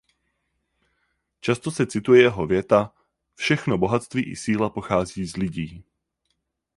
Často 1.41 1.71
se 1.71 1.85
cituje 1.87 2.21
jeho 2.21 2.47
věta 2.47 2.93
„Všechno 3.35 3.77
bohatství 3.77 4.23
i 4.23 4.35
síla 4.35 4.69
pochází 4.69 5.25
z 5.25 5.35
lidí“. 5.37 5.83